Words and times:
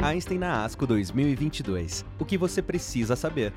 Einstein 0.00 0.38
na 0.38 0.64
ASCO 0.64 0.86
2022. 0.86 2.04
O 2.20 2.24
que 2.24 2.38
você 2.38 2.62
precisa 2.62 3.16
saber. 3.16 3.52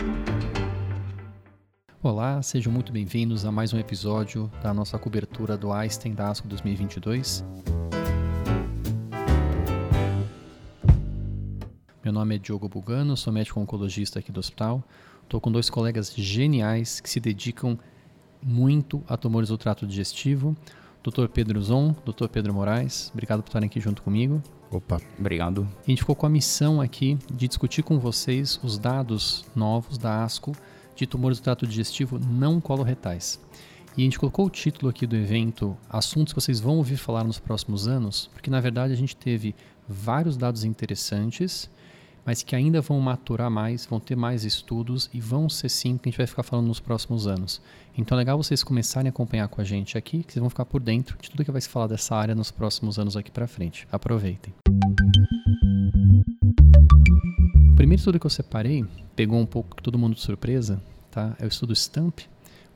Olá, 2.01 2.41
sejam 2.41 2.73
muito 2.73 2.91
bem-vindos 2.91 3.45
a 3.45 3.51
mais 3.51 3.73
um 3.73 3.77
episódio 3.77 4.51
da 4.61 4.73
nossa 4.73 4.97
cobertura 4.97 5.55
do 5.55 5.71
Einstein 5.71 6.15
da 6.15 6.29
ASCO 6.29 6.47
2022. 6.47 7.45
Meu 12.03 12.11
nome 12.11 12.35
é 12.35 12.37
Diogo 12.39 12.67
Bugano, 12.67 13.15
sou 13.15 13.31
médico 13.31 13.59
oncologista 13.59 14.17
aqui 14.17 14.31
do 14.31 14.39
hospital. 14.39 14.83
Estou 15.21 15.39
com 15.39 15.51
dois 15.51 15.69
colegas 15.69 16.11
geniais 16.11 16.99
que 16.99 17.09
se 17.09 17.19
dedicam 17.19 17.77
muito 18.41 19.03
a 19.07 19.15
tumores 19.15 19.49
do 19.49 19.59
trato 19.59 19.85
digestivo. 19.85 20.57
Dr. 21.03 21.27
Pedro 21.27 21.61
Zon, 21.61 21.95
Dr. 22.05 22.27
Pedro 22.27 22.53
Moraes, 22.53 23.09
obrigado 23.13 23.41
por 23.41 23.49
estarem 23.49 23.67
aqui 23.67 23.79
junto 23.79 24.01
comigo. 24.01 24.41
Opa, 24.69 25.01
obrigado. 25.19 25.67
A 25.85 25.89
gente 25.89 25.99
ficou 25.99 26.15
com 26.15 26.25
a 26.25 26.29
missão 26.29 26.79
aqui 26.79 27.17
de 27.33 27.47
discutir 27.47 27.83
com 27.83 27.99
vocês 27.99 28.59
os 28.63 28.77
dados 28.77 29.43
novos 29.55 29.97
da 29.97 30.23
ASCO 30.23 30.53
de 30.95 31.07
tumores 31.07 31.39
do 31.39 31.43
trato 31.43 31.65
digestivo 31.65 32.19
não 32.19 32.61
coloretais. 32.61 33.39
E 33.97 34.01
a 34.01 34.05
gente 34.05 34.19
colocou 34.19 34.45
o 34.45 34.49
título 34.49 34.89
aqui 34.89 35.05
do 35.05 35.15
evento 35.15 35.75
Assuntos 35.89 36.31
que 36.31 36.39
vocês 36.39 36.59
vão 36.59 36.77
ouvir 36.77 36.95
falar 36.95 37.23
nos 37.23 37.39
próximos 37.39 37.87
anos, 37.87 38.29
porque 38.31 38.49
na 38.49 38.61
verdade 38.61 38.93
a 38.93 38.95
gente 38.95 39.15
teve 39.15 39.53
vários 39.87 40.37
dados 40.37 40.63
interessantes 40.63 41.69
mas 42.25 42.43
que 42.43 42.55
ainda 42.55 42.81
vão 42.81 42.99
maturar 42.99 43.49
mais, 43.49 43.85
vão 43.85 43.99
ter 43.99 44.15
mais 44.15 44.43
estudos 44.43 45.09
e 45.13 45.19
vão 45.19 45.49
ser 45.49 45.69
sim 45.69 45.97
que 45.97 46.07
a 46.07 46.11
gente 46.11 46.17
vai 46.17 46.27
ficar 46.27 46.43
falando 46.43 46.67
nos 46.67 46.79
próximos 46.79 47.27
anos. 47.27 47.61
Então 47.97 48.15
é 48.15 48.19
legal 48.19 48.37
vocês 48.37 48.63
começarem 48.63 49.09
a 49.09 49.11
acompanhar 49.11 49.47
com 49.47 49.59
a 49.59 49.63
gente 49.63 49.97
aqui, 49.97 50.23
que 50.23 50.33
vocês 50.33 50.41
vão 50.41 50.49
ficar 50.49 50.65
por 50.65 50.81
dentro 50.81 51.17
de 51.19 51.29
tudo 51.29 51.43
que 51.43 51.51
vai 51.51 51.61
se 51.61 51.69
falar 51.69 51.87
dessa 51.87 52.15
área 52.15 52.35
nos 52.35 52.51
próximos 52.51 52.99
anos 52.99 53.17
aqui 53.17 53.31
para 53.31 53.47
frente. 53.47 53.87
Aproveitem. 53.91 54.53
O 57.71 57.75
primeiro 57.75 57.99
estudo 57.99 58.19
que 58.19 58.25
eu 58.25 58.29
separei 58.29 58.85
pegou 59.15 59.39
um 59.39 59.45
pouco 59.45 59.81
todo 59.81 59.97
mundo 59.97 60.15
de 60.15 60.21
surpresa, 60.21 60.81
tá? 61.09 61.35
É 61.39 61.45
o 61.45 61.47
estudo 61.47 61.75
STAMP. 61.75 62.21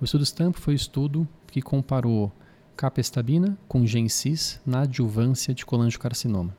O 0.02 0.06
estudo 0.06 0.25
STAMP 0.25 0.58
foi 0.58 0.73
o 0.73 0.75
estudo 0.75 1.28
que 1.47 1.62
comparou 1.62 2.31
capestabina 2.75 3.58
com 3.67 3.86
gencis 3.86 4.59
na 4.66 4.81
adjuvância 4.81 5.53
de 5.53 5.66
colangiocarcinoma. 5.66 6.53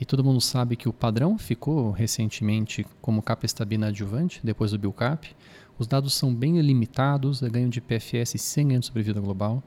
E 0.00 0.04
todo 0.06 0.24
mundo 0.24 0.40
sabe 0.40 0.76
que 0.76 0.88
o 0.88 0.94
padrão 0.94 1.36
ficou 1.36 1.90
recentemente 1.90 2.86
como 3.02 3.20
capestabina 3.20 3.88
adjuvante, 3.88 4.40
depois 4.42 4.70
do 4.70 4.78
BILCAP. 4.78 5.36
Os 5.78 5.86
dados 5.86 6.14
são 6.14 6.34
bem 6.34 6.58
limitados, 6.58 7.42
é 7.42 7.50
ganho 7.50 7.68
de 7.68 7.82
PFS 7.82 8.40
sem 8.40 8.68
ganho 8.68 8.80
de 8.80 8.86
sobrevida 8.86 9.20
global. 9.20 9.62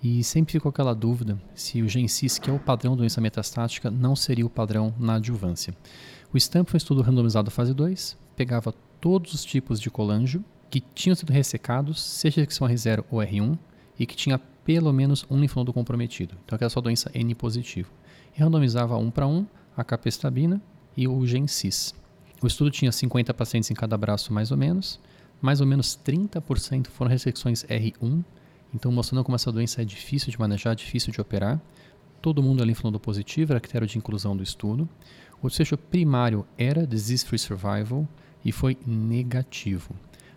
E 0.00 0.22
sempre 0.22 0.52
ficou 0.52 0.70
aquela 0.70 0.94
dúvida 0.94 1.36
se 1.52 1.82
o 1.82 1.88
GenCis, 1.88 2.38
que 2.38 2.48
é 2.48 2.52
o 2.52 2.60
padrão 2.60 2.96
doença 2.96 3.20
metastática, 3.20 3.90
não 3.90 4.14
seria 4.14 4.46
o 4.46 4.50
padrão 4.50 4.94
na 4.98 5.16
adjuvância. 5.16 5.74
O 6.32 6.38
STAMP 6.38 6.68
foi 6.70 6.76
um 6.76 6.78
estudo 6.78 7.02
randomizado 7.02 7.50
fase 7.50 7.74
2, 7.74 8.16
pegava 8.36 8.72
todos 9.00 9.34
os 9.34 9.44
tipos 9.44 9.80
de 9.80 9.90
colangio 9.90 10.44
que 10.70 10.80
tinham 10.80 11.14
sido 11.14 11.32
ressecados, 11.32 12.00
seja 12.00 12.46
que 12.46 12.54
são 12.54 12.68
R0 12.68 13.04
ou 13.10 13.18
R1, 13.18 13.58
e 13.98 14.06
que 14.06 14.16
tinha 14.16 14.38
pelo 14.38 14.92
menos 14.92 15.26
um 15.28 15.40
linfonodo 15.40 15.72
comprometido. 15.72 16.36
Então 16.44 16.56
aquela 16.56 16.70
só 16.70 16.80
doença 16.80 17.10
N 17.14 17.34
positivo. 17.34 17.90
E 18.36 18.40
randomizava 18.40 18.96
um 18.96 19.10
para 19.10 19.26
um 19.26 19.44
a 19.76 19.84
capestabina 19.84 20.60
e 20.96 21.08
o 21.08 21.26
Gencis. 21.26 21.94
O 22.42 22.46
estudo 22.46 22.70
tinha 22.70 22.90
50 22.90 23.32
pacientes 23.32 23.70
em 23.70 23.74
cada 23.74 23.96
braço, 23.96 24.32
mais 24.32 24.50
ou 24.50 24.56
menos. 24.56 24.98
Mais 25.40 25.60
ou 25.60 25.66
menos 25.66 25.98
30% 26.04 26.88
foram 26.88 27.10
ressecções 27.10 27.64
R1, 27.64 28.24
então 28.74 28.92
mostrando 28.92 29.24
como 29.24 29.34
essa 29.34 29.50
doença 29.50 29.82
é 29.82 29.84
difícil 29.84 30.30
de 30.30 30.38
manejar, 30.38 30.74
difícil 30.74 31.12
de 31.12 31.20
operar. 31.20 31.60
Todo 32.20 32.42
mundo 32.42 32.62
é 32.62 32.66
linfonodo 32.66 33.00
positivo, 33.00 33.52
era 33.52 33.60
critério 33.60 33.86
de 33.86 33.98
inclusão 33.98 34.36
do 34.36 34.42
estudo. 34.42 34.88
O 35.42 35.48
desfecho 35.48 35.76
primário 35.76 36.46
era 36.56 36.86
disease-free 36.86 37.38
survival 37.38 38.06
e 38.44 38.52
foi 38.52 38.78
negativo. 38.86 39.94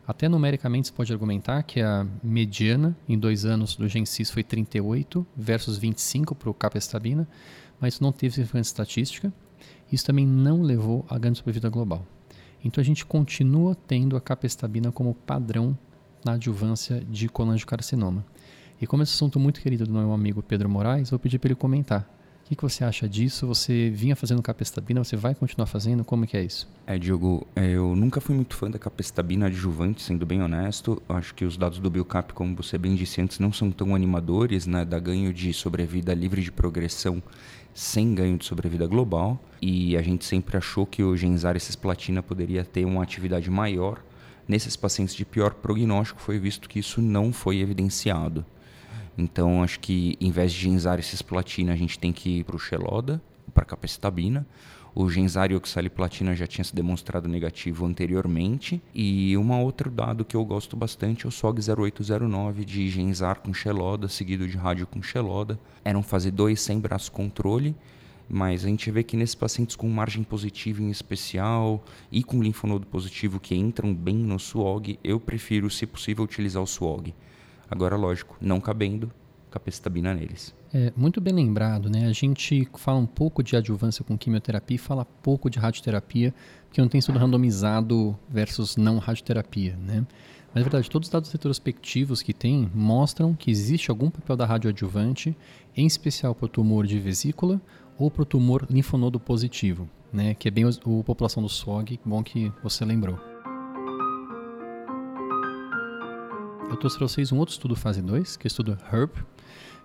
Até 0.07 0.29
numericamente 0.29 0.87
se 0.87 0.93
pode 0.93 1.11
argumentar 1.11 1.63
que 1.63 1.81
a 1.81 2.05
mediana 2.23 2.95
em 3.09 3.17
dois 3.17 3.45
anos 3.45 3.75
do 3.75 3.87
Gencis 3.87 4.29
foi 4.29 4.43
38 4.43 5.25
versus 5.35 5.77
25 5.77 6.35
para 6.35 6.49
o 6.49 6.53
capestabina, 6.53 7.27
mas 7.79 7.99
não 7.99 8.11
teve 8.11 8.41
influência 8.41 8.71
estatística. 8.71 9.33
Isso 9.91 10.05
também 10.05 10.25
não 10.25 10.61
levou 10.61 11.05
a 11.09 11.17
ganho 11.17 11.33
de 11.33 11.39
sobrevida 11.39 11.69
global. 11.69 12.05
Então 12.63 12.81
a 12.81 12.85
gente 12.85 13.05
continua 13.05 13.75
tendo 13.75 14.17
a 14.17 14.21
capestabina 14.21 14.91
como 14.91 15.13
padrão 15.13 15.77
na 16.23 16.33
adjuvância 16.33 17.03
de 17.09 17.29
colangiocarcinoma. 17.29 18.25
E 18.81 18.87
como 18.87 19.03
esse 19.03 19.13
assunto 19.13 19.39
muito 19.39 19.61
querido 19.61 19.85
do 19.85 19.93
meu 19.93 20.11
amigo 20.11 20.41
Pedro 20.41 20.67
Moraes, 20.67 21.09
vou 21.09 21.19
pedir 21.19 21.39
para 21.39 21.49
ele 21.49 21.55
comentar. 21.55 22.14
O 22.45 22.47
que, 22.47 22.55
que, 22.55 22.61
você 22.61 22.83
acha 22.83 23.09
disso? 23.09 23.47
Você 23.47 23.89
vinha 23.89 24.15
fazendo 24.15 24.39
capestabina, 24.39 25.03
você 25.03 25.15
vai 25.15 25.33
continuar 25.33 25.65
fazendo? 25.65 26.05
Como 26.05 26.27
que 26.27 26.37
é 26.37 26.43
isso? 26.43 26.69
É, 26.85 26.95
Diogo, 26.95 27.47
é, 27.55 27.71
eu 27.71 27.95
nunca 27.95 28.21
fui 28.21 28.35
muito 28.35 28.55
fã 28.55 28.69
da 28.69 28.77
capestabina 28.77 29.47
adjuvante, 29.47 30.03
sendo 30.03 30.27
bem 30.27 30.43
honesto. 30.43 31.01
Acho 31.09 31.33
que 31.33 31.43
os 31.43 31.57
dados 31.57 31.79
do 31.79 31.89
Biocap, 31.89 32.35
como 32.35 32.55
você 32.55 32.77
bem 32.77 32.93
disse 32.93 33.19
antes, 33.19 33.39
não 33.39 33.51
são 33.51 33.71
tão 33.71 33.95
animadores, 33.95 34.67
né? 34.67 34.85
Da 34.85 34.99
ganho 34.99 35.33
de 35.33 35.51
sobrevida 35.53 36.13
livre 36.13 36.43
de 36.43 36.51
progressão 36.51 37.19
sem 37.73 38.13
ganho 38.13 38.37
de 38.37 38.45
sobrevida 38.45 38.85
global 38.85 39.41
e 39.59 39.97
a 39.97 40.01
gente 40.03 40.23
sempre 40.23 40.55
achou 40.55 40.85
que 40.85 41.01
o 41.01 41.17
Genzar 41.17 41.59
cisplatina 41.59 42.21
poderia 42.21 42.63
ter 42.63 42.85
uma 42.85 43.01
atividade 43.01 43.49
maior 43.49 43.99
nesses 44.47 44.75
pacientes 44.75 45.15
de 45.15 45.25
pior 45.25 45.55
prognóstico, 45.55 46.21
foi 46.21 46.37
visto 46.37 46.69
que 46.69 46.77
isso 46.77 47.01
não 47.01 47.33
foi 47.33 47.57
evidenciado. 47.57 48.45
Então, 49.17 49.63
acho 49.63 49.79
que 49.79 50.17
em 50.19 50.31
vez 50.31 50.51
de 50.51 50.59
Genzar 50.59 51.01
cisplatina, 51.01 51.73
a 51.73 51.75
gente 51.75 51.97
tem 51.97 52.11
que 52.11 52.39
ir 52.39 52.43
para 52.43 52.55
o 52.55 52.59
Xeloda, 52.59 53.21
para 53.53 53.63
capecitabina, 53.63 54.45
o 54.95 55.09
Genzar 55.09 55.51
e 55.51 55.55
oxaliplatina 55.55 56.33
já 56.33 56.47
tinha 56.47 56.63
se 56.63 56.73
demonstrado 56.73 57.27
negativo 57.27 57.85
anteriormente. 57.85 58.81
E 58.93 59.37
um 59.37 59.51
outro 59.61 59.91
dado 59.91 60.23
que 60.23 60.37
eu 60.37 60.45
gosto 60.45 60.77
bastante 60.77 61.25
é 61.25 61.27
o 61.27 61.31
SOG 61.31 61.59
0809 61.59 62.63
de 62.63 62.89
Genzar 62.89 63.41
com 63.41 63.53
Xeloda, 63.53 64.07
seguido 64.07 64.47
de 64.47 64.55
rádio 64.55 64.87
com 64.87 65.03
Xeloda. 65.03 65.59
Eram 65.83 66.01
fase 66.01 66.31
2 66.31 66.59
sem 66.61 66.79
braço 66.79 67.11
controle. 67.11 67.75
Mas 68.29 68.63
a 68.63 68.69
gente 68.69 68.89
vê 68.89 69.03
que 69.03 69.17
nesses 69.17 69.35
pacientes 69.35 69.75
com 69.75 69.89
margem 69.89 70.23
positiva 70.23 70.81
em 70.81 70.89
especial 70.89 71.83
e 72.09 72.23
com 72.23 72.41
linfonodo 72.41 72.87
positivo 72.87 73.37
que 73.37 73.53
entram 73.53 73.93
bem 73.93 74.15
no 74.15 74.39
SWOG, 74.39 74.97
eu 75.03 75.19
prefiro, 75.19 75.69
se 75.69 75.85
possível, 75.85 76.23
utilizar 76.23 76.63
o 76.63 76.65
SWOG. 76.65 77.13
Agora, 77.69 77.95
lógico, 77.95 78.37
não 78.39 78.59
cabendo, 78.59 79.11
capecitabina 79.55 80.13
neles. 80.13 80.53
É, 80.73 80.91
muito 80.95 81.21
bem 81.21 81.33
lembrado, 81.33 81.89
né? 81.89 82.05
A 82.07 82.11
gente 82.11 82.67
fala 82.77 82.99
um 82.99 83.05
pouco 83.05 83.41
de 83.41 83.55
adjuvância 83.55 84.03
com 84.03 84.17
quimioterapia 84.17 84.75
e 84.75 84.77
fala 84.77 85.05
pouco 85.05 85.49
de 85.49 85.57
radioterapia, 85.57 86.33
porque 86.67 86.81
não 86.81 86.89
tem 86.89 86.99
estudo 86.99 87.17
randomizado 87.17 88.17
versus 88.29 88.75
não 88.75 88.97
radioterapia, 88.97 89.77
né? 89.77 90.05
Mas, 90.53 90.63
na 90.63 90.69
verdade, 90.69 90.89
todos 90.89 91.07
os 91.07 91.11
dados 91.11 91.31
retrospectivos 91.31 92.21
que 92.21 92.33
tem 92.33 92.69
mostram 92.73 93.33
que 93.33 93.49
existe 93.49 93.89
algum 93.89 94.09
papel 94.09 94.35
da 94.35 94.45
radioadjuvante, 94.45 95.35
em 95.75 95.85
especial 95.85 96.35
para 96.35 96.45
o 96.45 96.49
tumor 96.49 96.85
de 96.85 96.99
vesícula 96.99 97.61
ou 97.97 98.11
para 98.11 98.23
o 98.23 98.25
tumor 98.25 98.67
linfonodo 98.69 99.19
positivo, 99.19 99.87
né? 100.11 100.33
Que 100.33 100.49
é 100.49 100.51
bem 100.51 100.65
a 100.65 101.03
população 101.03 101.41
do 101.41 101.49
SWOG, 101.49 101.99
bom 102.05 102.21
que 102.21 102.51
você 102.61 102.83
lembrou. 102.83 103.34
Eu 106.69 106.77
trouxe 106.77 106.97
para 106.97 107.07
vocês 107.07 107.31
um 107.31 107.37
outro 107.37 107.53
estudo 107.53 107.75
fase 107.75 108.01
2, 108.01 108.37
que 108.37 108.45
é 108.45 108.47
o 108.47 108.49
estudo 108.49 108.77
HERB, 108.91 109.11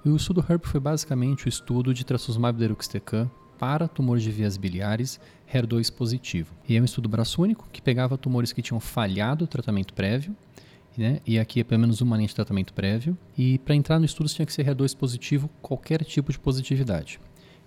e 0.04 0.08
o 0.08 0.16
estudo 0.16 0.44
HERP 0.48 0.64
foi 0.64 0.80
basicamente 0.80 1.46
o 1.46 1.48
estudo 1.48 1.92
de 1.92 2.04
trastuzumab 2.04 2.58
deruxtecan 2.58 3.30
para 3.58 3.86
tumores 3.86 4.22
de 4.22 4.30
vias 4.30 4.56
biliares 4.56 5.20
HER2 5.52 5.92
positivo. 5.92 6.54
E 6.66 6.76
é 6.76 6.80
um 6.80 6.84
estudo 6.84 7.08
braço 7.08 7.42
único 7.42 7.68
que 7.70 7.82
pegava 7.82 8.16
tumores 8.16 8.52
que 8.52 8.62
tinham 8.62 8.80
falhado 8.80 9.44
o 9.44 9.48
tratamento 9.48 9.92
prévio, 9.92 10.34
né? 10.96 11.20
e 11.26 11.38
aqui 11.38 11.60
é 11.60 11.64
pelo 11.64 11.82
menos 11.82 12.00
uma 12.00 12.16
linha 12.16 12.28
de 12.28 12.34
tratamento 12.34 12.72
prévio, 12.72 13.16
e 13.36 13.58
para 13.58 13.74
entrar 13.74 13.98
no 13.98 14.06
estudo 14.06 14.28
tinha 14.30 14.46
que 14.46 14.52
ser 14.52 14.64
HER2 14.64 14.96
positivo, 14.96 15.50
qualquer 15.60 16.02
tipo 16.02 16.32
de 16.32 16.38
positividade. 16.38 17.20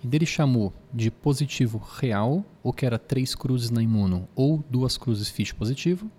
E 0.04 0.08
dele 0.08 0.26
chamou 0.26 0.74
de 0.92 1.10
positivo 1.12 1.78
real, 1.78 2.44
ou 2.64 2.74
que 2.74 2.86
era 2.86 2.98
três 2.98 3.36
cruzes 3.36 3.70
na 3.70 3.82
imuno, 3.82 4.28
ou 4.36 4.64
duas 4.70 4.98
cruzes 4.98 5.30
FISH 5.30 5.54
positivo, 5.54 6.12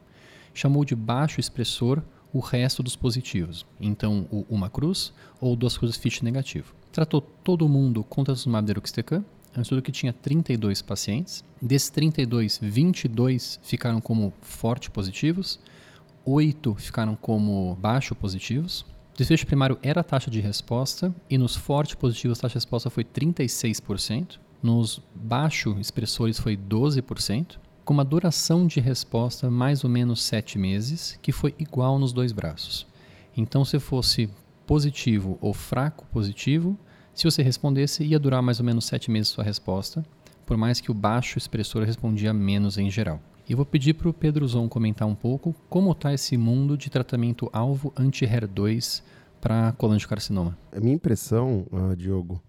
chamou 0.54 0.84
de 0.84 0.94
baixo 0.94 1.40
expressor, 1.40 2.00
o 2.34 2.40
resto 2.40 2.82
dos 2.82 2.96
positivos. 2.96 3.64
Então, 3.80 4.26
o 4.30 4.44
uma 4.50 4.68
cruz 4.68 5.12
ou 5.40 5.54
duas 5.54 5.78
cruzes 5.78 5.96
FISH 5.96 6.22
negativo. 6.22 6.74
Tratou 6.90 7.20
todo 7.20 7.68
mundo 7.68 8.02
com 8.02 8.24
trastuzumab 8.24 8.66
deruxtecan. 8.66 9.24
É 9.54 9.58
um 9.60 9.62
estudo 9.62 9.80
que 9.80 9.92
tinha 9.92 10.12
32 10.12 10.82
pacientes. 10.82 11.44
Desses 11.62 11.88
32, 11.90 12.58
22 12.60 13.60
ficaram 13.62 14.00
como 14.00 14.32
forte 14.40 14.90
positivos, 14.90 15.60
8 16.24 16.74
ficaram 16.74 17.14
como 17.14 17.76
baixo 17.80 18.16
positivos. 18.16 18.80
O 19.14 19.16
desfecho 19.16 19.46
primário 19.46 19.78
era 19.80 20.00
a 20.00 20.04
taxa 20.04 20.28
de 20.28 20.40
resposta 20.40 21.14
e 21.30 21.38
nos 21.38 21.54
forte 21.54 21.96
positivos 21.96 22.38
a 22.38 22.42
taxa 22.42 22.54
de 22.54 22.64
resposta 22.64 22.90
foi 22.90 23.04
36%. 23.04 24.40
Nos 24.60 25.00
baixo 25.14 25.76
expressores 25.78 26.40
foi 26.40 26.56
12% 26.56 27.58
com 27.84 27.92
uma 27.92 28.04
duração 28.04 28.66
de 28.66 28.80
resposta 28.80 29.50
mais 29.50 29.84
ou 29.84 29.90
menos 29.90 30.22
sete 30.22 30.58
meses, 30.58 31.18
que 31.20 31.32
foi 31.32 31.54
igual 31.58 31.98
nos 31.98 32.12
dois 32.12 32.32
braços. 32.32 32.86
Então, 33.36 33.64
se 33.64 33.78
fosse 33.78 34.28
positivo 34.66 35.38
ou 35.40 35.52
fraco 35.52 36.06
positivo, 36.06 36.78
se 37.14 37.24
você 37.24 37.42
respondesse, 37.42 38.02
ia 38.02 38.18
durar 38.18 38.42
mais 38.42 38.58
ou 38.58 38.66
menos 38.66 38.86
sete 38.86 39.10
meses 39.10 39.28
sua 39.28 39.44
resposta. 39.44 40.04
por 40.46 40.58
mais 40.58 40.78
que 40.78 40.90
o 40.90 40.94
baixo 40.94 41.38
expressor 41.38 41.84
respondia 41.84 42.32
menos 42.32 42.76
em 42.76 42.90
geral. 42.90 43.18
E 43.48 43.54
vou 43.54 43.64
pedir 43.64 43.94
para 43.94 44.08
o 44.08 44.12
Pedro 44.12 44.46
Zon 44.46 44.68
comentar 44.68 45.08
um 45.08 45.14
pouco 45.14 45.54
como 45.70 45.92
está 45.92 46.12
esse 46.12 46.36
mundo 46.36 46.76
de 46.76 46.90
tratamento 46.90 47.48
alvo 47.52 47.92
anti-HER2 47.96 49.02
para 49.40 49.72
colangiocarcinoma. 49.72 50.56
A 50.70 50.80
minha 50.80 50.94
impressão, 50.94 51.66
uh, 51.72 51.96
Diogo, 51.96 52.42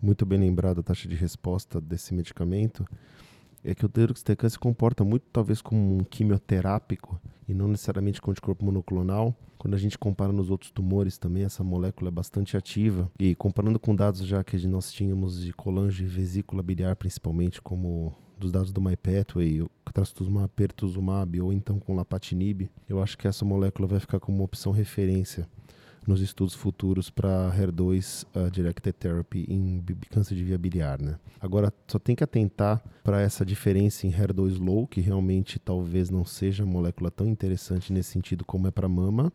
muito 0.00 0.26
bem 0.26 0.38
lembrada 0.38 0.80
a 0.80 0.82
taxa 0.82 1.08
de 1.08 1.14
resposta 1.14 1.80
desse 1.80 2.12
medicamento, 2.14 2.86
é 3.64 3.74
que 3.74 3.84
o 3.84 3.88
deruxtecan 3.88 4.48
se 4.48 4.58
comporta 4.58 5.04
muito 5.04 5.24
talvez 5.32 5.60
como 5.60 5.98
um 5.98 6.04
quimioterápico 6.04 7.20
e 7.48 7.54
não 7.54 7.68
necessariamente 7.68 8.20
com 8.20 8.30
anticorpo 8.30 8.64
monoclonal. 8.64 9.34
Quando 9.58 9.74
a 9.74 9.78
gente 9.78 9.96
compara 9.96 10.32
nos 10.32 10.50
outros 10.50 10.70
tumores 10.70 11.16
também, 11.16 11.44
essa 11.44 11.62
molécula 11.62 12.08
é 12.08 12.10
bastante 12.10 12.56
ativa. 12.56 13.10
E 13.18 13.34
comparando 13.34 13.78
com 13.78 13.94
dados 13.94 14.26
já 14.26 14.42
que 14.42 14.56
nós 14.66 14.90
tínhamos 14.90 15.40
de 15.40 15.52
colange 15.52 16.02
e 16.02 16.06
vesícula 16.06 16.62
biliar, 16.62 16.96
principalmente, 16.96 17.62
como 17.62 18.12
dos 18.36 18.50
dados 18.50 18.72
do 18.72 18.80
MyPathway, 18.80 19.64
trastuzumab, 19.92 20.48
pertuzumab 20.56 21.40
ou 21.40 21.52
então 21.52 21.78
com 21.78 21.94
lapatinib, 21.94 22.68
eu 22.88 23.00
acho 23.00 23.16
que 23.16 23.28
essa 23.28 23.44
molécula 23.44 23.86
vai 23.86 24.00
ficar 24.00 24.18
como 24.18 24.38
uma 24.38 24.44
opção 24.44 24.72
referência 24.72 25.46
nos 26.06 26.20
estudos 26.20 26.54
futuros 26.54 27.10
para 27.10 27.52
HER2 27.56 28.26
uh, 28.34 28.50
Directed 28.50 28.92
Therapy 28.94 29.46
em 29.48 29.82
câncer 30.10 30.34
de 30.34 30.44
via 30.44 30.58
biliar. 30.58 31.00
Né? 31.00 31.16
Agora, 31.40 31.72
só 31.86 31.98
tem 31.98 32.14
que 32.14 32.24
atentar 32.24 32.82
para 33.04 33.20
essa 33.20 33.44
diferença 33.44 34.06
em 34.06 34.10
HER2 34.10 34.58
low, 34.58 34.86
que 34.86 35.00
realmente 35.00 35.58
talvez 35.58 36.10
não 36.10 36.24
seja 36.24 36.64
uma 36.64 36.72
molécula 36.72 37.10
tão 37.10 37.26
interessante 37.26 37.92
nesse 37.92 38.10
sentido 38.10 38.44
como 38.44 38.66
é 38.66 38.70
para 38.70 38.88
mama, 38.88 39.32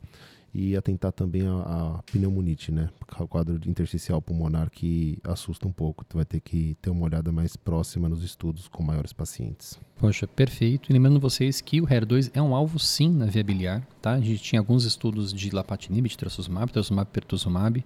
e 0.58 0.76
atentar 0.76 1.12
também 1.12 1.48
a, 1.48 1.54
a 2.00 2.04
pneumonite, 2.12 2.72
né? 2.72 2.90
O 3.20 3.28
quadro 3.28 3.60
intersticial 3.70 4.20
pulmonar 4.20 4.72
que 4.72 5.20
assusta 5.24 5.68
um 5.68 5.72
pouco. 5.72 6.04
Tu 6.04 6.18
vai 6.18 6.26
ter 6.26 6.40
que 6.40 6.76
ter 6.82 6.90
uma 6.90 7.06
olhada 7.06 7.32
mais 7.32 7.56
próxima 7.56 8.10
nos 8.10 8.24
estudos 8.24 8.68
com 8.68 8.82
maiores 8.82 9.14
pacientes. 9.14 9.80
Poxa, 10.00 10.26
perfeito. 10.26 10.90
E 10.90 10.94
lembrando 10.94 11.20
vocês 11.20 11.62
que 11.62 11.80
o 11.80 11.86
HER2 11.86 12.32
é 12.34 12.42
um 12.42 12.56
alvo 12.56 12.80
sim 12.80 13.08
na 13.08 13.28
via 13.28 13.44
biliar, 13.44 13.88
tá? 14.02 14.14
A 14.14 14.20
gente 14.20 14.42
tinha 14.42 14.60
alguns 14.60 14.84
estudos 14.84 15.32
de 15.32 15.52
lapatinib, 15.52 16.10
de 16.10 16.18
trastuzumab, 16.18 16.72
trastuzumab, 16.72 17.08
pertuzumab. 17.12 17.86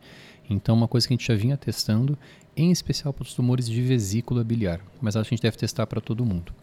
Então, 0.50 0.74
uma 0.74 0.88
coisa 0.88 1.06
que 1.06 1.14
a 1.14 1.18
gente 1.18 1.28
já 1.28 1.36
vinha 1.36 1.58
testando, 1.58 2.18
em 2.56 2.72
especial 2.72 3.12
para 3.12 3.24
os 3.24 3.34
tumores 3.34 3.68
de 3.68 3.82
vesícula 3.82 4.46
biliar. 4.46 4.80
Mas 5.02 5.18
a 5.18 5.24
gente 5.24 5.42
deve 5.42 5.58
testar 5.58 5.86
para 5.88 6.00
todo 6.00 6.26
mundo. 6.26 6.54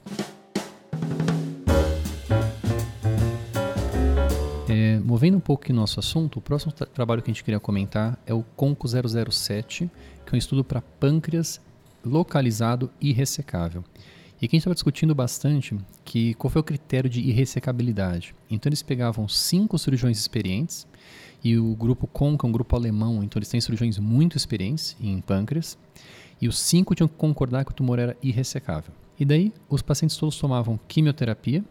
É, 4.80 5.00
movendo 5.00 5.36
um 5.36 5.40
pouco 5.40 5.64
aqui 5.64 5.72
nosso 5.72 5.98
assunto, 5.98 6.38
o 6.38 6.40
próximo 6.40 6.70
tra 6.70 6.86
trabalho 6.86 7.20
que 7.20 7.28
a 7.28 7.34
gente 7.34 7.42
queria 7.42 7.58
comentar 7.58 8.16
é 8.24 8.32
o 8.32 8.44
CONCO 8.44 8.86
007, 8.86 9.90
que 10.24 10.32
é 10.32 10.36
um 10.36 10.38
estudo 10.38 10.62
para 10.62 10.80
pâncreas 10.80 11.60
localizado 12.04 12.88
e 13.00 13.12
ressecável. 13.12 13.82
E 14.40 14.44
aqui 14.44 14.54
a 14.54 14.56
gente 14.56 14.58
estava 14.58 14.74
discutindo 14.74 15.16
bastante 15.16 15.76
que 16.04 16.32
qual 16.34 16.48
foi 16.48 16.60
o 16.60 16.64
critério 16.64 17.10
de 17.10 17.20
irressecabilidade. 17.20 18.36
Então 18.48 18.70
eles 18.70 18.80
pegavam 18.80 19.26
cinco 19.26 19.76
cirurgiões 19.76 20.16
experientes 20.16 20.86
e 21.42 21.58
o 21.58 21.74
grupo 21.74 22.06
CONCO 22.06 22.46
é 22.46 22.48
um 22.48 22.52
grupo 22.52 22.76
alemão, 22.76 23.24
então 23.24 23.40
eles 23.40 23.48
têm 23.48 23.60
cirurgiões 23.60 23.98
muito 23.98 24.36
experientes 24.36 24.96
em 25.00 25.20
pâncreas 25.20 25.76
e 26.40 26.46
os 26.46 26.56
cinco 26.56 26.94
tinham 26.94 27.08
que 27.08 27.16
concordar 27.16 27.64
que 27.64 27.72
o 27.72 27.74
tumor 27.74 27.98
era 27.98 28.16
irressecável. 28.22 28.94
E 29.18 29.24
daí 29.24 29.52
os 29.68 29.82
pacientes 29.82 30.16
todos 30.16 30.38
tomavam 30.38 30.78
quimioterapia, 30.86 31.64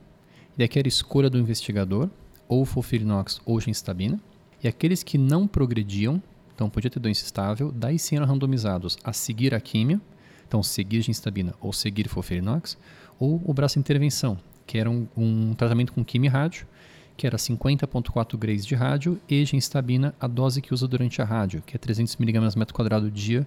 e 0.53 0.59
daqui 0.59 0.77
era 0.77 0.89
escolha 0.89 1.29
do 1.29 1.37
investigador, 1.37 2.09
ou 2.47 2.65
fulfirinox 2.65 3.41
ou 3.45 3.59
gemcitabina. 3.59 4.19
E 4.63 4.67
aqueles 4.67 5.03
que 5.03 5.17
não 5.17 5.47
progrediam, 5.47 6.21
então 6.53 6.69
podia 6.69 6.89
ter 6.89 6.99
doença 6.99 7.23
estável, 7.23 7.71
daí 7.71 7.99
sim 7.99 8.15
eram 8.15 8.25
randomizados 8.25 8.97
a 9.03 9.13
seguir 9.13 9.53
a 9.53 9.59
químio, 9.61 10.01
então 10.47 10.63
seguir 10.63 11.01
gemcitabina 11.01 11.53
ou 11.61 11.71
seguir 11.71 12.07
fulfirinox, 12.07 12.77
ou 13.19 13.41
o 13.45 13.53
braço 13.53 13.77
intervenção, 13.77 14.37
que 14.65 14.77
era 14.77 14.89
um, 14.89 15.07
um 15.15 15.53
tratamento 15.53 15.93
com 15.93 16.03
quimio 16.03 16.31
rádio, 16.31 16.65
que 17.15 17.25
era 17.25 17.37
50.4 17.37 18.37
grays 18.37 18.65
de 18.65 18.75
rádio 18.75 19.19
e 19.27 19.43
gemcitabina, 19.43 20.13
a 20.19 20.27
dose 20.27 20.61
que 20.61 20.73
usa 20.73 20.87
durante 20.87 21.21
a 21.21 21.25
rádio, 21.25 21.63
que 21.65 21.75
é 21.75 21.79
300 21.79 22.15
mg 22.19 22.57
metro 22.57 22.75
quadrado 22.75 23.09
dia, 23.09 23.45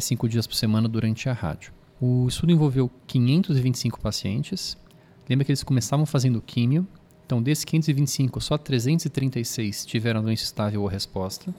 5 0.00 0.26
é, 0.26 0.28
dias 0.28 0.46
por 0.46 0.54
semana 0.54 0.88
durante 0.88 1.28
a 1.28 1.32
rádio. 1.32 1.72
O 2.00 2.26
estudo 2.28 2.52
envolveu 2.52 2.90
525 3.06 4.00
pacientes. 4.00 4.76
Lembra 5.28 5.44
que 5.44 5.50
eles 5.50 5.62
começavam 5.62 6.06
fazendo 6.06 6.40
químio, 6.40 6.86
então, 7.32 7.42
desses 7.42 7.64
525, 7.64 8.42
só 8.42 8.58
336 8.58 9.86
tiveram 9.86 10.22
doença 10.22 10.44
estável 10.44 10.82
ou 10.82 10.86
resposta. 10.86 11.54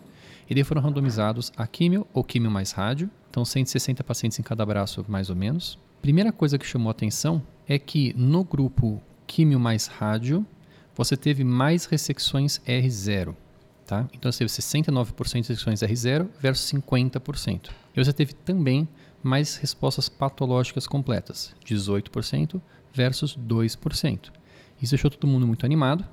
E 0.48 0.54
daí 0.54 0.64
foram 0.64 0.84
randomizados 0.84 1.52
a 1.58 1.66
químio 1.66 2.06
ou 2.14 2.24
químio 2.24 2.52
mais 2.52 2.72
rádio. 2.72 3.10
Então, 3.32 3.44
160 3.44 4.04
pacientes 4.04 4.38
em 4.38 4.44
cada 4.44 4.64
braço, 4.64 5.04
mais 5.08 5.32
ou 5.32 5.36
menos. 5.36 5.80
Primeira 6.00 6.32
coisa 6.32 6.60
que 6.60 6.66
chamou 6.68 6.92
atenção 6.92 7.42
é 7.68 7.80
que 7.80 8.14
no 8.16 8.44
grupo 8.44 9.02
químio 9.26 9.60
mais 9.60 9.88
rádio, 9.88 10.46
você 10.94 11.18
teve 11.18 11.44
mais 11.44 11.86
ressecções 11.86 12.62
R0. 12.68 13.36
Tá? 13.88 14.08
Então, 14.14 14.32
você 14.32 14.46
teve 14.46 14.52
69% 14.52 15.32
de 15.32 15.38
ressecções 15.40 15.80
R0 15.80 16.28
versus 16.40 16.72
50%. 16.72 17.72
E 17.96 18.04
você 18.04 18.14
teve 18.14 18.34
também 18.34 18.88
mais 19.24 19.56
respostas 19.56 20.08
patológicas 20.08 20.86
completas, 20.86 21.56
18% 21.66 22.62
versus 22.94 23.36
2%. 23.36 24.43
Isso 24.82 24.92
deixou 24.92 25.10
todo 25.10 25.28
mundo 25.28 25.48
muito 25.48 25.66
animado. 25.66 26.06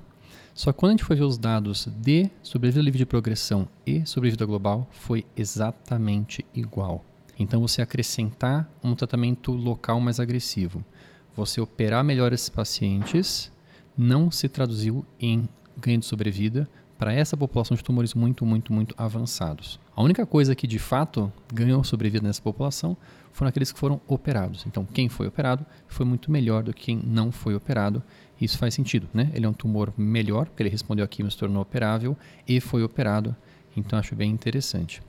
Só 0.53 0.71
que 0.71 0.79
quando 0.79 0.91
a 0.91 0.93
gente 0.93 1.03
foi 1.03 1.15
ver 1.15 1.23
os 1.23 1.37
dados 1.37 1.87
de 1.87 2.29
sobrevida 2.43 2.81
livre 2.81 2.97
de 2.97 3.05
progressão 3.05 3.67
e 3.85 4.05
sobrevida 4.05 4.45
global, 4.45 4.87
foi 4.91 5.25
exatamente 5.35 6.45
igual. 6.53 7.05
Então, 7.39 7.61
você 7.61 7.81
acrescentar 7.81 8.69
um 8.83 8.93
tratamento 8.93 9.51
local 9.51 9.99
mais 9.99 10.19
agressivo, 10.19 10.83
você 11.35 11.59
operar 11.61 12.03
melhor 12.03 12.33
esses 12.33 12.49
pacientes, 12.49 13.51
não 13.97 14.29
se 14.29 14.47
traduziu 14.47 15.05
em 15.19 15.47
ganho 15.77 15.99
de 15.99 16.05
sobrevida 16.05 16.69
para 16.97 17.13
essa 17.13 17.35
população 17.35 17.75
de 17.75 17.83
tumores 17.83 18.13
muito, 18.13 18.45
muito, 18.45 18.71
muito 18.71 18.93
avançados. 18.97 19.79
A 20.01 20.03
única 20.03 20.25
coisa 20.25 20.55
que 20.55 20.65
de 20.65 20.79
fato 20.79 21.31
ganhou 21.53 21.83
sobrevida 21.83 22.25
nessa 22.25 22.41
população 22.41 22.97
foram 23.31 23.49
aqueles 23.49 23.71
que 23.71 23.77
foram 23.77 24.01
operados. 24.07 24.65
Então, 24.65 24.83
quem 24.83 25.07
foi 25.07 25.27
operado 25.27 25.63
foi 25.87 26.07
muito 26.07 26.31
melhor 26.31 26.63
do 26.63 26.73
que 26.73 26.85
quem 26.85 26.97
não 27.05 27.31
foi 27.31 27.53
operado. 27.53 28.01
Isso 28.41 28.57
faz 28.57 28.73
sentido, 28.73 29.07
né? 29.13 29.29
Ele 29.31 29.45
é 29.45 29.49
um 29.49 29.53
tumor 29.53 29.93
melhor, 29.95 30.47
porque 30.47 30.63
ele 30.63 30.71
respondeu 30.71 31.05
a 31.05 31.07
quimio, 31.07 31.29
se 31.29 31.37
tornou 31.37 31.61
operável 31.61 32.17
e 32.47 32.59
foi 32.59 32.81
operado. 32.81 33.35
Então 33.77 33.99
acho 33.99 34.15
bem 34.15 34.31
interessante. 34.31 35.03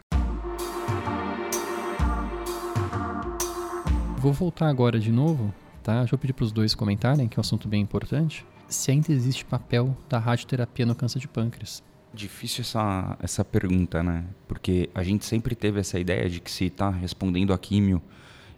Vou 4.18 4.34
voltar 4.34 4.68
agora 4.68 5.00
de 5.00 5.10
novo, 5.10 5.54
tá? 5.82 6.04
Já 6.04 6.10
vou 6.10 6.18
pedir 6.18 6.34
para 6.34 6.44
os 6.44 6.52
dois 6.52 6.74
comentarem, 6.74 7.28
que 7.28 7.38
é 7.38 7.40
um 7.40 7.40
assunto 7.40 7.66
bem 7.66 7.80
importante. 7.80 8.44
Se 8.68 8.90
ainda 8.90 9.11
existe 9.11 9.42
papel 9.42 9.96
da 10.06 10.18
radioterapia 10.18 10.84
no 10.84 10.94
câncer 10.94 11.18
de 11.18 11.28
pâncreas. 11.28 11.82
Difícil 12.14 12.61
essa, 12.61 13.16
essa 13.23 13.45
pergunta, 13.45 14.02
né? 14.02 14.25
Porque 14.47 14.90
a 14.95 15.02
gente 15.02 15.25
sempre 15.25 15.54
teve 15.54 15.81
essa 15.81 15.99
ideia 15.99 16.28
de 16.28 16.40
que 16.40 16.50
se 16.50 16.66
está 16.66 16.90
respondendo 16.90 17.52
a 17.52 17.59
químio 17.59 18.02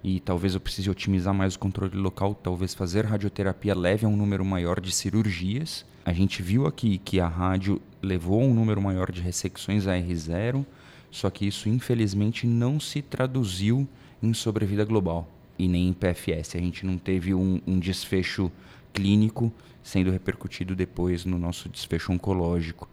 e 0.02 0.20
talvez 0.20 0.54
eu 0.54 0.60
precise 0.60 0.90
otimizar 0.90 1.32
mais 1.32 1.54
o 1.54 1.58
controle 1.58 1.96
local, 1.96 2.34
talvez 2.34 2.74
fazer 2.74 3.06
radioterapia 3.06 3.74
leve 3.74 4.04
a 4.04 4.08
um 4.08 4.16
número 4.16 4.44
maior 4.44 4.80
de 4.80 4.92
cirurgias. 4.92 5.86
A 6.04 6.12
gente 6.12 6.42
viu 6.42 6.66
aqui 6.66 6.98
que 6.98 7.20
a 7.20 7.28
rádio 7.28 7.80
levou 8.02 8.42
a 8.42 8.44
um 8.44 8.52
número 8.52 8.82
maior 8.82 9.10
de 9.10 9.22
ressecções 9.22 9.86
a 9.86 9.92
R0, 9.92 10.66
só 11.10 11.30
que 11.30 11.46
isso 11.46 11.68
infelizmente 11.68 12.46
não 12.46 12.78
se 12.78 13.00
traduziu 13.00 13.88
em 14.22 14.34
sobrevida 14.34 14.84
global 14.84 15.26
e 15.58 15.68
nem 15.68 15.88
em 15.88 15.92
PFS. 15.92 16.56
A 16.56 16.58
gente 16.58 16.84
não 16.84 16.98
teve 16.98 17.32
um, 17.32 17.60
um 17.66 17.78
desfecho 17.78 18.50
clínico 18.92 19.52
sendo 19.82 20.10
repercutido 20.10 20.74
depois 20.74 21.24
no 21.24 21.38
nosso 21.38 21.68
desfecho 21.68 22.12
oncológico. 22.12 22.88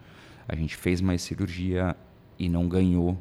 A 0.47 0.55
gente 0.55 0.75
fez 0.75 1.01
mais 1.01 1.21
cirurgia 1.21 1.95
e 2.37 2.49
não 2.49 2.67
ganhou 2.67 3.17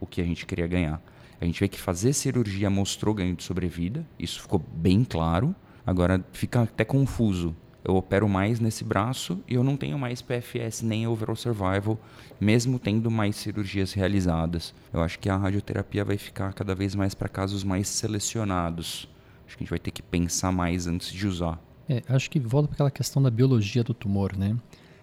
o 0.00 0.06
que 0.06 0.20
a 0.20 0.24
gente 0.24 0.46
queria 0.46 0.66
ganhar. 0.66 1.02
A 1.40 1.44
gente 1.44 1.60
vê 1.60 1.68
que 1.68 1.80
fazer 1.80 2.12
cirurgia 2.12 2.68
mostrou 2.68 3.14
ganho 3.14 3.34
de 3.34 3.42
sobrevida, 3.42 4.06
isso 4.18 4.42
ficou 4.42 4.58
bem 4.58 5.04
claro. 5.04 5.54
Agora 5.86 6.24
fica 6.32 6.62
até 6.62 6.84
confuso. 6.84 7.56
Eu 7.82 7.96
opero 7.96 8.28
mais 8.28 8.60
nesse 8.60 8.84
braço 8.84 9.42
e 9.48 9.54
eu 9.54 9.64
não 9.64 9.74
tenho 9.76 9.98
mais 9.98 10.20
PFS 10.20 10.82
nem 10.82 11.06
overall 11.06 11.34
survival, 11.34 11.98
mesmo 12.38 12.78
tendo 12.78 13.10
mais 13.10 13.36
cirurgias 13.36 13.94
realizadas. 13.94 14.74
Eu 14.92 15.00
acho 15.00 15.18
que 15.18 15.30
a 15.30 15.36
radioterapia 15.36 16.04
vai 16.04 16.18
ficar 16.18 16.52
cada 16.52 16.74
vez 16.74 16.94
mais 16.94 17.14
para 17.14 17.28
casos 17.28 17.64
mais 17.64 17.88
selecionados. 17.88 19.08
Acho 19.46 19.56
que 19.56 19.62
a 19.62 19.64
gente 19.64 19.70
vai 19.70 19.78
ter 19.78 19.90
que 19.90 20.02
pensar 20.02 20.52
mais 20.52 20.86
antes 20.86 21.10
de 21.10 21.26
usar. 21.26 21.58
É, 21.88 22.02
acho 22.08 22.30
que 22.30 22.38
volta 22.38 22.68
para 22.68 22.74
aquela 22.74 22.90
questão 22.90 23.22
da 23.22 23.30
biologia 23.30 23.82
do 23.82 23.94
tumor, 23.94 24.36
né? 24.36 24.56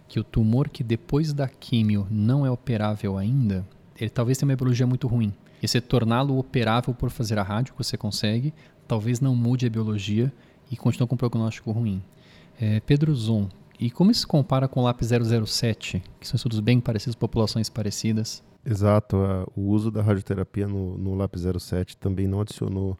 Que 0.08 0.20
o 0.20 0.24
tumor 0.24 0.70
que 0.70 0.84
depois 0.84 1.34
da 1.34 1.48
químio 1.48 2.08
não 2.10 2.46
é 2.46 2.52
operável 2.52 3.18
ainda, 3.18 3.68
ele 4.00 4.10
talvez 4.10 4.38
tenha 4.38 4.50
uma 4.50 4.56
biologia 4.56 4.88
muito 4.88 5.08
ruim. 5.08 5.34
E 5.62 5.68
você 5.68 5.82
torná-lo 5.82 6.38
operável 6.38 6.94
por 6.94 7.10
fazer 7.10 7.38
a 7.40 7.44
rádio, 7.44 7.74
que 7.74 7.84
você 7.84 7.98
consegue, 7.98 8.54
talvez 8.88 9.20
não 9.20 9.36
mude 9.36 9.66
a 9.66 9.70
biologia 9.70 10.32
e 10.72 10.78
continue 10.78 11.08
com 11.08 11.16
um 11.16 11.18
prognóstico 11.18 11.72
ruim. 11.72 12.02
É, 12.60 12.80
Pedro 12.80 13.14
Zon, 13.16 13.50
e 13.80 13.92
como 13.92 14.12
isso 14.12 14.22
se 14.22 14.28
compara 14.28 14.68
com 14.68 14.82
o 14.82 14.84
LAP 14.84 15.02
007, 15.02 16.02
que 16.20 16.28
são 16.28 16.36
estudos 16.36 16.60
bem 16.60 16.80
parecidos, 16.80 17.16
populações 17.16 17.70
parecidas? 17.70 18.44
Exato, 18.66 19.18
o 19.56 19.62
uso 19.62 19.90
da 19.92 20.02
radioterapia 20.02 20.68
no, 20.68 20.98
no 20.98 21.16
LAP 21.16 21.36
07 21.38 21.96
também 21.98 22.28
não 22.28 22.42
adicionou 22.42 22.98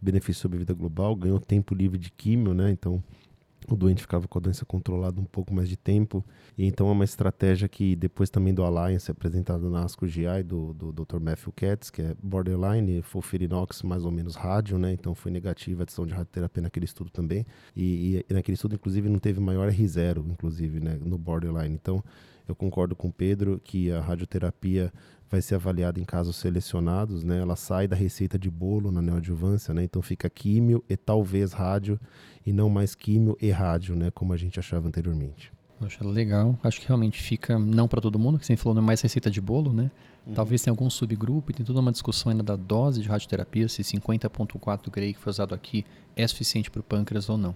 benefício 0.00 0.42
sobre 0.42 0.58
vida 0.58 0.74
global, 0.74 1.14
ganhou 1.16 1.40
tempo 1.40 1.74
livre 1.74 1.98
de 1.98 2.10
químio, 2.10 2.52
né? 2.52 2.70
Então 2.70 3.02
o 3.74 3.76
doente 3.76 4.02
ficava 4.02 4.26
com 4.26 4.38
a 4.38 4.40
doença 4.40 4.64
controlada 4.64 5.20
um 5.20 5.24
pouco 5.24 5.54
mais 5.54 5.68
de 5.68 5.76
tempo. 5.76 6.24
E 6.56 6.64
então 6.64 6.88
é 6.88 6.92
uma 6.92 7.04
estratégia 7.04 7.68
que 7.68 7.94
depois 7.94 8.30
também 8.30 8.54
do 8.54 8.62
Alliance, 8.62 9.10
apresentado 9.10 9.68
na 9.70 9.84
ASCO 9.84 10.06
GI, 10.06 10.42
do, 10.44 10.72
do 10.74 10.92
Dr. 10.92 11.18
Matthew 11.20 11.52
Katz, 11.54 11.90
que 11.90 12.02
é 12.02 12.14
borderline, 12.22 13.02
fulfirinox 13.02 13.82
mais 13.82 14.04
ou 14.04 14.10
menos 14.10 14.34
rádio, 14.34 14.78
né? 14.78 14.92
Então 14.92 15.14
foi 15.14 15.30
negativa 15.30 15.82
a 15.82 15.84
adição 15.84 16.06
de 16.06 16.12
radioterapia 16.12 16.62
naquele 16.62 16.84
estudo 16.84 17.10
também. 17.10 17.46
E, 17.76 18.24
e, 18.28 18.34
naquele 18.34 18.54
estudo, 18.54 18.74
inclusive, 18.74 19.08
não 19.08 19.18
teve 19.18 19.40
maior 19.40 19.70
R0, 19.70 20.24
inclusive, 20.30 20.80
né? 20.80 20.98
No 21.00 21.18
borderline. 21.18 21.74
Então 21.74 22.02
eu 22.48 22.56
concordo 22.56 22.96
com 22.96 23.08
o 23.08 23.12
Pedro 23.12 23.60
que 23.62 23.92
a 23.92 24.00
radioterapia 24.00 24.90
vai 25.30 25.42
ser 25.42 25.56
avaliada 25.56 26.00
em 26.00 26.04
casos 26.04 26.36
selecionados, 26.36 27.22
né? 27.22 27.38
Ela 27.40 27.56
sai 27.56 27.86
da 27.86 27.94
receita 27.94 28.38
de 28.38 28.50
bolo 28.50 28.90
na 28.90 29.02
neoadjuvância, 29.02 29.74
né? 29.74 29.84
Então 29.84 30.00
fica 30.00 30.30
químio 30.30 30.82
e 30.88 30.96
talvez 30.96 31.52
rádio 31.52 32.00
e 32.48 32.52
não 32.52 32.70
mais 32.70 32.94
químio 32.94 33.36
e 33.42 33.50
rádio, 33.50 33.94
né? 33.94 34.10
Como 34.10 34.32
a 34.32 34.36
gente 34.36 34.58
achava 34.58 34.88
anteriormente. 34.88 35.52
Poxa, 35.78 36.02
legal. 36.02 36.58
Acho 36.62 36.80
que 36.80 36.88
realmente 36.88 37.20
fica 37.20 37.58
não 37.58 37.86
para 37.86 38.00
todo 38.00 38.18
mundo, 38.18 38.38
que 38.38 38.46
você 38.46 38.56
falou, 38.56 38.74
não 38.74 38.82
é 38.82 38.86
mais 38.86 39.02
receita 39.02 39.30
de 39.30 39.38
bolo, 39.38 39.70
né? 39.70 39.90
Uhum. 40.26 40.32
Talvez 40.32 40.62
tenha 40.62 40.72
algum 40.72 40.88
subgrupo 40.88 41.50
e 41.50 41.54
tem 41.54 41.64
toda 41.64 41.78
uma 41.78 41.92
discussão 41.92 42.32
ainda 42.32 42.42
da 42.42 42.56
dose 42.56 43.02
de 43.02 43.08
radioterapia, 43.08 43.68
se 43.68 43.82
50.4 43.82 44.90
Gray 44.90 45.12
que 45.12 45.20
foi 45.20 45.30
usado 45.30 45.54
aqui 45.54 45.84
é 46.16 46.26
suficiente 46.26 46.70
para 46.70 46.80
o 46.80 46.82
pâncreas 46.82 47.28
ou 47.28 47.36
não. 47.36 47.54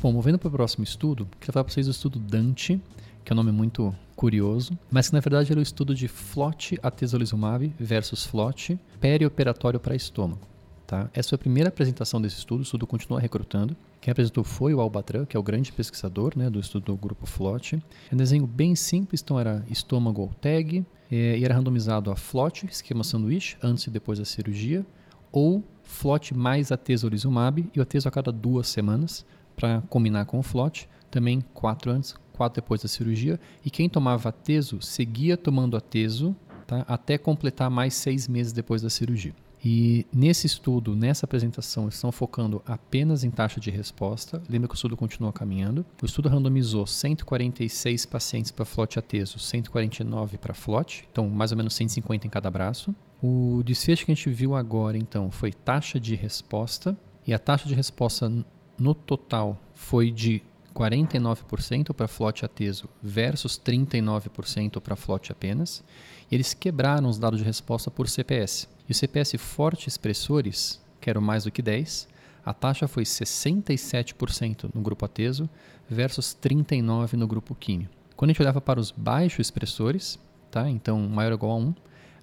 Bom, 0.00 0.12
movendo 0.12 0.38
para 0.38 0.48
o 0.48 0.52
próximo 0.52 0.84
estudo, 0.84 1.26
queria 1.40 1.52
falar 1.52 1.64
para 1.64 1.74
vocês 1.74 1.86
do 1.86 1.90
estudo 1.90 2.20
Dante, 2.20 2.80
que 3.24 3.32
é 3.32 3.34
um 3.34 3.36
nome 3.36 3.50
muito 3.50 3.92
curioso, 4.14 4.78
mas 4.88 5.08
que 5.08 5.14
na 5.14 5.20
verdade 5.20 5.50
era 5.50 5.58
o 5.58 5.62
estudo 5.62 5.96
de 5.96 6.06
FLOT 6.06 6.78
atezolizumab 6.80 7.74
versus 7.76 8.24
FLOT 8.24 8.78
perioperatório 9.00 9.80
para 9.80 9.96
estômago. 9.96 10.55
Tá? 10.86 11.10
Essa 11.12 11.30
foi 11.30 11.36
a 11.36 11.38
primeira 11.38 11.68
apresentação 11.68 12.20
desse 12.20 12.36
estudo, 12.36 12.60
o 12.60 12.62
estudo 12.62 12.86
continua 12.86 13.18
recrutando. 13.18 13.76
Quem 14.00 14.12
apresentou 14.12 14.44
foi 14.44 14.72
o 14.72 14.80
Albatran, 14.80 15.26
que 15.26 15.36
é 15.36 15.40
o 15.40 15.42
grande 15.42 15.72
pesquisador 15.72 16.32
né, 16.36 16.48
do 16.48 16.60
estudo 16.60 16.86
do 16.86 16.96
grupo 16.96 17.26
FLOT. 17.26 17.74
É 18.10 18.14
um 18.14 18.16
desenho 18.16 18.46
bem 18.46 18.76
simples, 18.76 19.20
então 19.20 19.38
era 19.38 19.64
estômago 19.68 20.22
ou 20.22 20.28
tag, 20.40 20.86
é, 21.10 21.38
e 21.38 21.44
era 21.44 21.54
randomizado 21.54 22.10
a 22.10 22.16
FLOT, 22.16 22.66
esquema 22.66 23.02
sanduíche, 23.02 23.56
antes 23.60 23.88
e 23.88 23.90
depois 23.90 24.20
da 24.20 24.24
cirurgia, 24.24 24.86
ou 25.32 25.64
FLOT 25.82 26.32
mais 26.32 26.70
atezolizumab, 26.70 27.68
e 27.74 27.80
o 27.80 27.82
atezo 27.82 28.06
a 28.06 28.12
cada 28.12 28.30
duas 28.30 28.68
semanas, 28.68 29.26
para 29.56 29.82
combinar 29.88 30.24
com 30.26 30.38
o 30.38 30.42
FLOT, 30.42 30.88
também 31.10 31.40
quatro 31.52 31.90
antes, 31.90 32.14
quatro 32.32 32.62
depois 32.62 32.82
da 32.82 32.88
cirurgia. 32.88 33.40
E 33.64 33.70
quem 33.70 33.88
tomava 33.88 34.28
ateso 34.28 34.80
seguia 34.80 35.36
tomando 35.36 35.76
ateso 35.76 36.36
tá, 36.66 36.84
até 36.86 37.18
completar 37.18 37.70
mais 37.70 37.94
seis 37.94 38.28
meses 38.28 38.52
depois 38.52 38.82
da 38.82 38.90
cirurgia. 38.90 39.34
E 39.64 40.06
nesse 40.12 40.46
estudo, 40.46 40.94
nessa 40.94 41.26
apresentação, 41.26 41.84
eles 41.84 41.94
estão 41.94 42.12
focando 42.12 42.62
apenas 42.66 43.24
em 43.24 43.30
taxa 43.30 43.58
de 43.58 43.70
resposta. 43.70 44.42
Lembra 44.48 44.68
que 44.68 44.74
o 44.74 44.76
estudo 44.76 44.96
continua 44.96 45.32
caminhando. 45.32 45.84
O 46.00 46.06
estudo 46.06 46.28
randomizou 46.28 46.86
146 46.86 48.06
pacientes 48.06 48.50
para 48.50 48.64
flote 48.64 48.98
ateso, 48.98 49.38
149 49.38 50.38
para 50.38 50.54
flote, 50.54 51.08
então 51.10 51.28
mais 51.28 51.50
ou 51.50 51.56
menos 51.56 51.74
150 51.74 52.26
em 52.26 52.30
cada 52.30 52.50
braço. 52.50 52.94
O 53.22 53.62
desfecho 53.64 54.04
que 54.04 54.12
a 54.12 54.14
gente 54.14 54.30
viu 54.30 54.54
agora, 54.54 54.96
então, 54.96 55.30
foi 55.30 55.52
taxa 55.52 55.98
de 55.98 56.14
resposta. 56.14 56.96
E 57.26 57.34
a 57.34 57.38
taxa 57.38 57.66
de 57.66 57.74
resposta 57.74 58.30
no 58.78 58.94
total 58.94 59.60
foi 59.74 60.10
de 60.10 60.42
49% 60.76 61.94
para 61.94 62.06
flote 62.06 62.44
ateso 62.44 62.86
versus 63.02 63.58
39% 63.58 64.78
para 64.78 64.94
flote 64.94 65.32
apenas. 65.32 65.82
E 66.30 66.34
eles 66.34 66.52
quebraram 66.52 67.08
os 67.08 67.18
dados 67.18 67.38
de 67.38 67.46
resposta 67.46 67.90
por 67.90 68.08
CPS. 68.08 68.68
E 68.86 68.92
o 68.92 68.94
CPS 68.94 69.38
forte 69.38 69.88
expressores, 69.88 70.80
que 71.00 71.12
mais 71.14 71.44
do 71.44 71.50
que 71.50 71.62
10, 71.62 72.06
a 72.44 72.52
taxa 72.52 72.86
foi 72.86 73.04
67% 73.04 74.70
no 74.74 74.82
grupo 74.82 75.06
ateso 75.06 75.48
versus 75.88 76.36
39% 76.40 77.14
no 77.14 77.26
grupo 77.26 77.54
químio. 77.54 77.88
Quando 78.14 78.30
a 78.30 78.32
gente 78.32 78.42
olhava 78.42 78.60
para 78.60 78.78
os 78.78 78.90
baixos 78.90 79.40
expressores, 79.40 80.18
tá? 80.50 80.68
então 80.68 81.00
maior 81.08 81.32
ou 81.32 81.38
igual 81.38 81.52
a 81.52 81.56
1, 81.56 81.74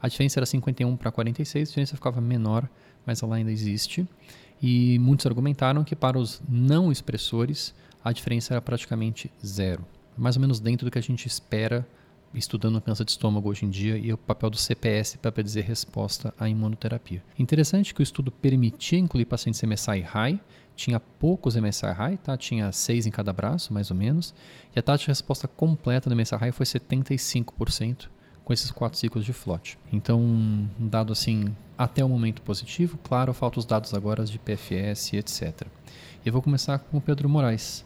a 0.01 0.07
diferença 0.07 0.39
era 0.39 0.45
51 0.45 0.95
para 0.95 1.11
46, 1.11 1.67
a 1.67 1.69
diferença 1.69 1.95
ficava 1.95 2.21
menor, 2.21 2.69
mas 3.05 3.23
ela 3.23 3.35
ainda 3.35 3.51
existe. 3.51 4.07
E 4.61 4.99
muitos 4.99 5.25
argumentaram 5.25 5.83
que 5.83 5.95
para 5.95 6.17
os 6.17 6.41
não 6.47 6.91
expressores 6.91 7.73
a 8.03 8.11
diferença 8.11 8.53
era 8.53 8.61
praticamente 8.61 9.31
zero. 9.45 9.85
Mais 10.17 10.35
ou 10.35 10.41
menos 10.41 10.59
dentro 10.59 10.85
do 10.85 10.91
que 10.91 10.99
a 10.99 11.01
gente 11.01 11.27
espera 11.27 11.87
estudando 12.33 12.81
câncer 12.81 13.05
de 13.05 13.11
estômago 13.11 13.49
hoje 13.49 13.65
em 13.65 13.69
dia 13.69 13.97
e 13.97 14.11
o 14.11 14.17
papel 14.17 14.49
do 14.49 14.57
CPS 14.57 15.17
para 15.17 15.31
predizer 15.31 15.65
resposta 15.65 16.33
à 16.39 16.49
imunoterapia. 16.49 17.23
Interessante 17.37 17.93
que 17.93 18.01
o 18.01 18.03
estudo 18.03 18.31
permitia 18.31 18.99
incluir 18.99 19.25
pacientes 19.25 19.61
MSI 19.61 20.01
high, 20.01 20.39
tinha 20.75 20.99
poucos 20.99 21.55
MSI 21.55 21.91
high, 21.91 22.17
tá? 22.17 22.35
tinha 22.35 22.71
seis 22.71 23.05
em 23.05 23.11
cada 23.11 23.31
braço, 23.31 23.73
mais 23.73 23.91
ou 23.91 23.97
menos, 23.97 24.33
e 24.75 24.79
a 24.79 24.81
taxa 24.81 25.03
de 25.03 25.07
resposta 25.09 25.47
completa 25.47 26.09
do 26.09 26.15
MSI 26.15 26.35
high 26.35 26.51
foi 26.51 26.65
75% 26.65 28.09
com 28.43 28.51
esses 28.51 28.71
quatro 28.71 28.97
ciclos 28.97 29.23
de 29.23 29.31
flote. 29.31 29.77
Então, 29.91 30.19
um 30.19 30.67
dado 30.79 31.13
assim 31.13 31.55
até 31.77 32.03
o 32.03 32.09
momento 32.09 32.41
positivo, 32.41 32.97
claro, 33.03 33.33
faltam 33.33 33.59
os 33.59 33.65
dados 33.65 33.93
agora 33.93 34.25
de 34.25 34.37
PFS, 34.37 35.13
etc. 35.13 35.67
Eu 36.25 36.33
vou 36.33 36.41
começar 36.41 36.79
com 36.79 36.97
o 36.97 37.01
Pedro 37.01 37.29
Moraes. 37.29 37.85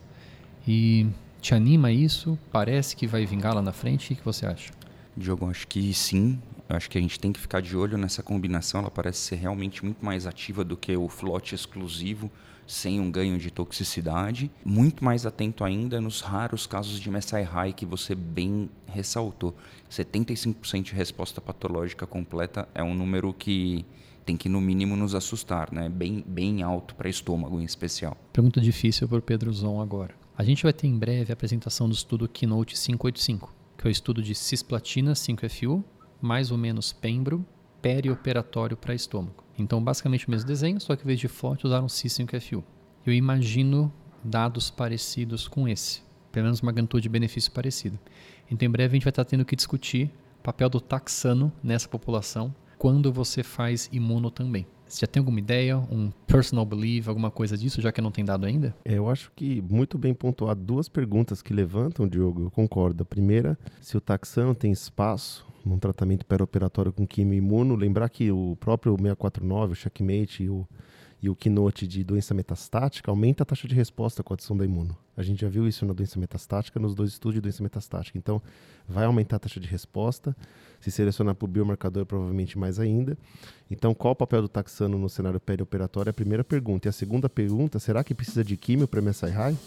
E 0.67 1.07
te 1.39 1.53
anima 1.53 1.91
isso? 1.91 2.37
Parece 2.51 2.95
que 2.95 3.07
vai 3.07 3.25
vingar 3.25 3.55
lá 3.55 3.61
na 3.61 3.71
frente? 3.71 4.13
O 4.13 4.15
que 4.15 4.25
você 4.25 4.45
acha? 4.45 4.71
Diogo, 5.15 5.49
acho 5.49 5.67
que 5.67 5.93
sim. 5.93 6.39
Acho 6.67 6.89
que 6.89 6.97
a 6.97 7.01
gente 7.01 7.19
tem 7.19 7.31
que 7.31 7.39
ficar 7.39 7.61
de 7.61 7.77
olho 7.77 7.97
nessa 7.97 8.21
combinação. 8.21 8.81
Ela 8.81 8.91
parece 8.91 9.19
ser 9.19 9.35
realmente 9.37 9.85
muito 9.85 10.03
mais 10.03 10.27
ativa 10.27 10.65
do 10.65 10.75
que 10.75 10.95
o 10.97 11.07
flote 11.07 11.55
exclusivo, 11.55 12.29
sem 12.67 12.99
um 12.99 13.09
ganho 13.09 13.37
de 13.37 13.49
toxicidade. 13.49 14.51
Muito 14.65 15.05
mais 15.05 15.25
atento 15.25 15.63
ainda 15.63 16.01
nos 16.01 16.19
raros 16.19 16.67
casos 16.67 16.99
de 16.99 17.09
MSI 17.09 17.43
high 17.43 17.71
que 17.71 17.85
você 17.85 18.13
bem 18.13 18.69
ressaltou. 18.85 19.55
75% 19.89 20.83
de 20.83 20.93
resposta 20.93 21.39
patológica 21.39 22.05
completa 22.05 22.67
é 22.75 22.83
um 22.83 22.93
número 22.93 23.33
que 23.33 23.85
tem 24.25 24.35
que 24.35 24.49
no 24.49 24.59
mínimo 24.59 24.97
nos 24.97 25.15
assustar, 25.15 25.71
né? 25.71 25.87
Bem, 25.87 26.21
bem 26.27 26.61
alto 26.61 26.93
para 26.95 27.07
estômago 27.07 27.61
em 27.61 27.63
especial. 27.63 28.17
Pergunta 28.33 28.59
difícil 28.59 29.07
para 29.07 29.19
o 29.19 29.21
Pedro 29.21 29.53
Zon 29.53 29.79
agora. 29.79 30.26
A 30.37 30.43
gente 30.43 30.61
vai 30.61 30.71
ter 30.71 30.85
em 30.85 30.95
breve 30.95 31.31
a 31.31 31.33
apresentação 31.33 31.89
do 31.89 31.95
estudo 31.95 32.29
Keynote 32.29 32.75
585, 32.75 33.51
que 33.75 33.87
é 33.87 33.89
o 33.89 33.91
estudo 33.91 34.21
de 34.21 34.35
cisplatina 34.35 35.13
5FU, 35.13 35.83
mais 36.21 36.51
ou 36.51 36.59
menos 36.59 36.93
pembro, 36.93 37.43
perioperatório 37.81 38.77
para 38.77 38.93
estômago. 38.93 39.43
Então, 39.57 39.83
basicamente 39.83 40.27
o 40.27 40.31
mesmo 40.31 40.47
desenho, 40.47 40.79
só 40.79 40.95
que 40.95 41.01
em 41.01 41.07
vez 41.07 41.19
de 41.19 41.27
forte 41.27 41.65
usaram 41.65 41.87
cis5FU. 41.87 42.63
Eu 43.03 43.13
imagino 43.13 43.91
dados 44.23 44.69
parecidos 44.69 45.47
com 45.47 45.67
esse, 45.67 46.03
pelo 46.31 46.43
menos 46.43 46.59
uma 46.59 46.67
magnitude 46.67 47.01
de 47.01 47.09
benefício 47.09 47.51
parecida. 47.51 47.99
Então, 48.47 48.67
em 48.67 48.71
breve 48.71 48.91
a 48.91 48.95
gente 48.95 49.05
vai 49.05 49.09
estar 49.09 49.25
tendo 49.25 49.43
que 49.43 49.55
discutir 49.55 50.11
o 50.39 50.43
papel 50.43 50.69
do 50.69 50.79
taxano 50.79 51.51
nessa 51.63 51.89
população 51.89 52.53
quando 52.77 53.11
você 53.11 53.41
faz 53.41 53.89
imuno 53.91 54.29
também. 54.29 54.67
Você 54.87 55.01
já 55.01 55.07
tem 55.07 55.19
alguma 55.19 55.39
ideia, 55.39 55.77
um 55.77 56.11
personal 56.25 56.65
belief, 56.65 57.07
alguma 57.07 57.29
coisa 57.29 57.57
disso, 57.57 57.81
já 57.81 57.91
que 57.91 58.01
não 58.01 58.11
tem 58.11 58.23
dado 58.23 58.45
ainda? 58.45 58.75
É, 58.85 58.93
eu 58.93 59.09
acho 59.09 59.31
que 59.35 59.61
muito 59.61 59.97
bem 59.97 60.13
pontuado 60.13 60.61
duas 60.61 60.87
perguntas 60.87 61.41
que 61.41 61.53
levantam, 61.53 62.07
Diogo, 62.07 62.43
eu 62.43 62.51
concordo. 62.51 63.03
A 63.03 63.05
primeira, 63.05 63.57
se 63.81 63.97
o 63.97 64.01
taxano 64.01 64.55
tem 64.55 64.71
espaço 64.71 65.45
num 65.65 65.77
tratamento 65.77 66.25
perioperatório 66.25 66.93
com 66.93 67.05
quimio 67.05 67.37
imuno, 67.37 67.75
lembrar 67.75 68.09
que 68.09 68.31
o 68.31 68.55
próprio 68.59 68.93
649, 68.93 69.73
o 69.73 69.75
checkmate 69.75 70.43
e 70.43 70.49
o 70.49 70.65
e 71.21 71.29
o 71.29 71.35
keynote 71.35 71.87
de 71.87 72.03
doença 72.03 72.33
metastática 72.33 73.09
aumenta 73.09 73.43
a 73.43 73.45
taxa 73.45 73.67
de 73.67 73.73
resposta 73.73 74.21
com 74.21 74.33
a 74.33 74.35
adição 74.35 74.55
da 74.55 74.63
imuno. 74.63 74.95
A 75.15 75.23
gente 75.23 75.41
já 75.41 75.49
viu 75.49 75.67
isso 75.67 75.83
na 75.85 75.93
doença 75.93 76.19
metastática, 76.19 76.79
nos 76.79 76.93
dois 76.93 77.11
estudos 77.11 77.35
de 77.35 77.41
doença 77.41 77.63
metastática. 77.63 78.17
Então, 78.17 78.41
vai 78.87 79.05
aumentar 79.05 79.37
a 79.37 79.39
taxa 79.39 79.59
de 79.59 79.67
resposta. 79.67 80.35
Se 80.79 80.91
selecionar 80.91 81.33
para 81.33 81.45
o 81.45 81.47
biomarcador, 81.47 82.05
provavelmente 82.05 82.57
mais 82.57 82.79
ainda. 82.79 83.17
Então, 83.69 83.95
qual 83.95 84.11
o 84.11 84.15
papel 84.15 84.43
do 84.43 84.47
taxano 84.47 84.97
no 84.99 85.09
cenário 85.09 85.39
perioperatório? 85.39 86.09
É 86.09 86.11
a 86.11 86.13
primeira 86.13 86.43
pergunta. 86.43 86.87
E 86.87 86.89
a 86.89 86.93
segunda 86.93 87.27
pergunta, 87.27 87.79
será 87.79 88.03
que 88.03 88.13
precisa 88.13 88.43
de 88.43 88.55
químio 88.55 88.87
para 88.87 89.01
MSI 89.01 89.29
high? 89.31 89.57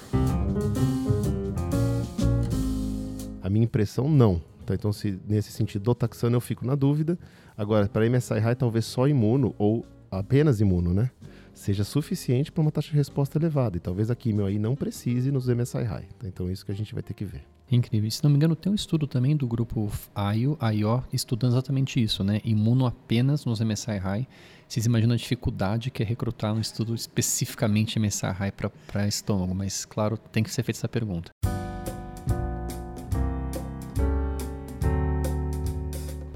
A 3.42 3.50
minha 3.50 3.64
impressão, 3.64 4.09
não. 4.09 4.40
Tá? 4.64 4.75
Então, 4.75 4.92
se, 4.92 5.19
nesse 5.26 5.50
sentido 5.50 5.83
do 5.83 5.95
taxano, 5.97 6.37
eu 6.37 6.40
fico 6.40 6.64
na 6.64 6.76
dúvida. 6.76 7.19
Agora, 7.57 7.88
para 7.88 8.09
MSI 8.09 8.38
high, 8.38 8.54
talvez 8.54 8.85
só 8.85 9.09
imuno 9.09 9.52
ou 9.59 9.85
apenas 10.11 10.61
imuno, 10.61 10.95
né? 10.95 11.11
Seja 11.54 11.85
suficiente 11.85 12.50
para 12.50 12.62
uma 12.62 12.71
taxa 12.71 12.90
de 12.90 12.97
resposta 12.97 13.38
elevada. 13.38 13.76
E 13.76 13.80
talvez 13.80 14.11
a 14.11 14.14
quimio 14.14 14.47
aí 14.47 14.59
não 14.59 14.75
precise 14.75 15.30
nos 15.30 15.47
MSI 15.47 15.83
high. 15.83 16.09
Tá? 16.19 16.26
Então 16.26 16.49
é 16.49 16.52
isso 16.52 16.64
que 16.64 16.73
a 16.73 16.75
gente 16.75 16.95
vai 16.95 17.02
ter 17.02 17.14
que 17.14 17.25
ver. 17.25 17.45
Incrível. 17.71 18.11
Se 18.11 18.23
não 18.25 18.30
me 18.30 18.37
engano, 18.37 18.57
tem 18.57 18.73
um 18.73 18.75
estudo 18.75 19.07
também 19.07 19.37
do 19.37 19.47
grupo 19.47 19.90
IO, 20.35 20.59
IO 20.75 21.04
estudando 21.12 21.52
exatamente 21.52 22.02
isso, 22.02 22.25
né? 22.25 22.40
Imuno 22.45 22.85
apenas 22.85 23.45
nos 23.45 23.61
MSI 23.61 23.99
high. 23.99 24.26
Vocês 24.66 24.87
imaginam 24.87 25.14
a 25.14 25.16
dificuldade 25.16 25.90
que 25.90 26.02
é 26.02 26.07
recrutar 26.07 26.52
um 26.52 26.61
estudo 26.61 26.95
especificamente 26.95 27.99
MSI 27.99 28.26
high 28.26 28.52
para 28.52 29.07
estômago, 29.07 29.54
mas 29.54 29.85
claro, 29.85 30.16
tem 30.16 30.42
que 30.42 30.50
ser 30.50 30.62
feita 30.62 30.78
essa 30.78 30.88
pergunta. 30.88 31.30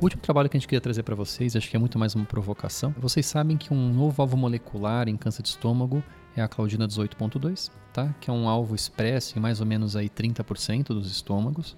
O 0.04 0.06
último 0.06 0.20
trabalho 0.20 0.50
que 0.50 0.56
a 0.58 0.60
gente 0.60 0.68
queria 0.68 0.82
trazer 0.82 1.02
para 1.02 1.14
vocês, 1.14 1.56
acho 1.56 1.70
que 1.70 1.74
é 1.74 1.78
muito 1.78 1.98
mais 1.98 2.14
uma 2.14 2.26
provocação. 2.26 2.94
Vocês 2.98 3.24
sabem 3.24 3.56
que 3.56 3.72
um 3.72 3.90
novo 3.90 4.20
alvo 4.20 4.36
molecular 4.36 5.08
em 5.08 5.16
câncer 5.16 5.40
de 5.40 5.48
estômago 5.48 6.04
é 6.36 6.42
a 6.42 6.46
claudina 6.46 6.86
18.2, 6.86 7.70
tá? 7.90 8.14
Que 8.20 8.28
é 8.28 8.32
um 8.32 8.46
alvo 8.46 8.74
expresso 8.74 9.38
em 9.38 9.40
mais 9.40 9.60
ou 9.60 9.66
menos 9.66 9.96
aí 9.96 10.10
30% 10.10 10.88
dos 10.88 11.10
estômagos. 11.10 11.74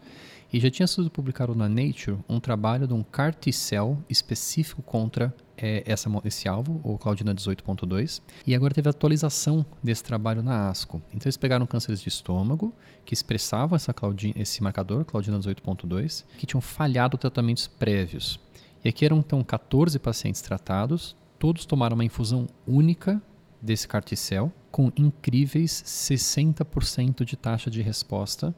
E 0.53 0.59
já 0.59 0.69
tinha 0.69 0.89
sido 0.89 1.09
publicado 1.09 1.55
na 1.55 1.69
Nature 1.69 2.19
um 2.29 2.41
trabalho 2.41 2.89
de 2.89 2.95
um 2.95 3.05
CAR 3.05 3.33
T-cell 3.33 3.97
específico 4.11 4.83
contra 4.83 5.33
é, 5.57 5.83
essa, 5.87 6.11
esse 6.25 6.49
alvo, 6.49 6.81
o 6.85 6.99
Claudina 6.99 7.35
18.2, 7.35 8.21
e 8.47 8.55
agora 8.55 8.75
teve 8.75 8.89
atualização 8.89 9.65
desse 9.83 10.05
trabalho 10.05 10.43
na 10.43 10.69
ASCO. 10.69 11.03
Então 11.09 11.27
eles 11.27 11.37
pegaram 11.37 11.67
cânceres 11.67 12.01
de 12.01 12.09
estômago 12.09 12.75
que 13.05 13.15
expressavam 13.15 13.77
essa 13.77 13.93
Claudina, 13.93 14.35
esse 14.37 14.63
marcador, 14.63 15.05
Claudina 15.05 15.39
18.2, 15.39 16.25
que 16.39 16.47
tinham 16.47 16.61
falhado 16.61 17.17
tratamentos 17.17 17.67
prévios. 17.67 18.39
E 18.85 18.89
aqui 18.89 19.05
eram 19.05 19.19
então 19.19 19.43
14 19.43 19.99
pacientes 19.99 20.41
tratados, 20.41 21.17
todos 21.39 21.65
tomaram 21.65 21.95
uma 21.95 22.05
infusão 22.05 22.47
única 22.67 23.21
desse 23.61 23.89
carticel, 23.89 24.53
com 24.71 24.93
incríveis 24.97 25.83
60% 25.87 27.25
de 27.25 27.37
taxa 27.37 27.71
de 27.71 27.81
resposta 27.81 28.55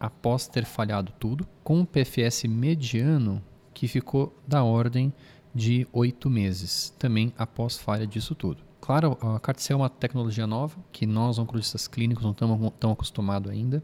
após 0.00 0.48
ter 0.48 0.64
falhado 0.64 1.12
tudo, 1.18 1.46
com 1.62 1.78
um 1.78 1.84
PFS 1.84 2.44
mediano 2.44 3.40
que 3.72 3.86
ficou 3.86 4.36
da 4.46 4.64
ordem 4.64 5.12
de 5.54 5.86
oito 5.92 6.30
meses, 6.30 6.94
também 6.98 7.32
após 7.36 7.76
falha 7.76 8.06
disso 8.06 8.34
tudo. 8.34 8.62
Claro, 8.80 9.16
a 9.20 9.38
Carticel 9.38 9.76
é 9.76 9.82
uma 9.82 9.88
tecnologia 9.88 10.46
nova 10.46 10.76
que 10.90 11.06
nós, 11.06 11.38
oncologistas 11.38 11.86
clínicos, 11.86 12.24
não 12.24 12.32
estamos 12.32 12.72
tão 12.80 12.90
acostumados 12.90 13.50
ainda. 13.50 13.82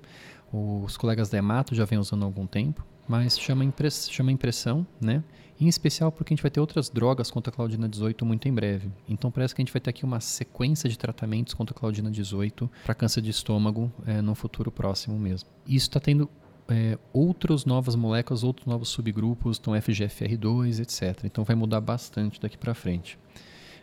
Os 0.53 0.97
colegas 0.97 1.29
da 1.29 1.39
Emato 1.39 1.75
já 1.75 1.85
vêm 1.85 1.99
usando 1.99 2.25
há 2.25 2.27
algum 2.27 2.47
tempo, 2.47 2.85
mas 3.07 3.39
chama, 3.39 3.65
impress 3.65 4.11
chama 4.11 4.33
impressão, 4.33 4.87
né? 5.01 5.23
Em 5.61 5.67
especial 5.67 6.13
porque 6.13 6.33
a 6.33 6.35
gente 6.35 6.43
vai 6.43 6.51
ter 6.51 6.61
outras 6.61 6.89
drogas 6.89 7.31
contra 7.31 7.53
a 7.53 7.55
Claudina 7.55 7.89
18 7.89 8.25
muito 8.25 8.49
em 8.49 8.53
breve. 8.53 8.91
Então 9.09 9.31
parece 9.31 9.55
que 9.55 9.61
a 9.61 9.65
gente 9.65 9.73
vai 9.73 9.81
ter 9.81 9.91
aqui 9.91 10.05
uma 10.05 10.21
sequência 10.21 10.89
de 10.89 10.97
tratamentos 10.97 11.53
contra 11.53 11.77
a 11.77 11.79
Claudina 11.79 12.11
18 12.11 12.71
para 12.85 12.95
câncer 12.95 13.21
de 13.21 13.31
estômago 13.31 13.93
é, 14.07 14.23
no 14.23 14.35
futuro 14.35 14.71
próximo 14.71 15.19
mesmo. 15.19 15.49
Isso 15.67 15.89
está 15.89 15.99
tendo 15.99 16.29
é, 16.69 16.99
outras 17.13 17.65
novas 17.65 17.95
moléculas, 17.95 18.45
outros 18.45 18.67
novos 18.67 18.89
subgrupos, 18.91 19.59
então 19.59 19.75
FGFR2, 19.75 20.81
etc. 20.81 21.25
Então 21.25 21.45
vai 21.45 21.57
mudar 21.57 21.81
bastante 21.81 22.41
daqui 22.41 22.59
para 22.59 22.75
frente. 22.75 23.19